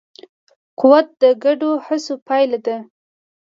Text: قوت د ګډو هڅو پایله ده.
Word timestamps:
قوت 0.79 1.07
د 1.21 1.23
ګډو 1.43 1.71
هڅو 1.85 2.13
پایله 2.27 2.59
ده. 2.65 2.77